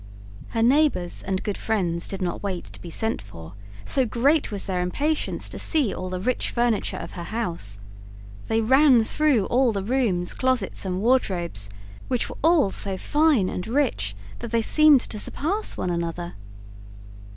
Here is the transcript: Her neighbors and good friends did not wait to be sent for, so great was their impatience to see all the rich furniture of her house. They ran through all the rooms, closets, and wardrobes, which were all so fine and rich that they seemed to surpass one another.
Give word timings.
Her 0.47 0.63
neighbors 0.63 1.21
and 1.27 1.43
good 1.43 1.59
friends 1.59 2.07
did 2.07 2.23
not 2.23 2.41
wait 2.41 2.63
to 2.65 2.81
be 2.81 2.89
sent 2.89 3.21
for, 3.21 3.53
so 3.85 4.03
great 4.03 4.51
was 4.51 4.65
their 4.65 4.81
impatience 4.81 5.47
to 5.49 5.59
see 5.59 5.93
all 5.93 6.09
the 6.09 6.19
rich 6.19 6.49
furniture 6.49 6.97
of 6.97 7.11
her 7.11 7.25
house. 7.25 7.77
They 8.47 8.61
ran 8.61 9.03
through 9.03 9.45
all 9.45 9.71
the 9.71 9.83
rooms, 9.83 10.33
closets, 10.33 10.85
and 10.85 11.01
wardrobes, 11.03 11.69
which 12.07 12.29
were 12.31 12.37
all 12.43 12.71
so 12.71 12.97
fine 12.97 13.47
and 13.47 13.67
rich 13.67 14.15
that 14.39 14.49
they 14.49 14.63
seemed 14.63 15.01
to 15.01 15.19
surpass 15.19 15.77
one 15.77 15.91
another. 15.91 16.33